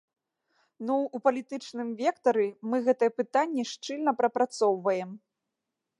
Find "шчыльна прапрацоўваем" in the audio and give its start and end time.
3.73-5.11